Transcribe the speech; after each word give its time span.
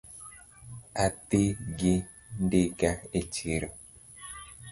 Adhi 1.05 1.43
gi 1.77 1.93
ndiga 2.43 2.91
e 3.19 3.21
chiro 3.33 3.69